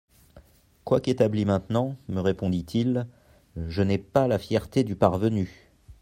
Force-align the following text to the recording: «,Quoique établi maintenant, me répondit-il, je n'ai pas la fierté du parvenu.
«,Quoique 0.83 1.11
établi 1.11 1.45
maintenant, 1.45 1.95
me 2.09 2.21
répondit-il, 2.21 3.05
je 3.55 3.83
n'ai 3.83 3.99
pas 3.99 4.27
la 4.27 4.39
fierté 4.39 4.83
du 4.83 4.95
parvenu. 4.95 5.69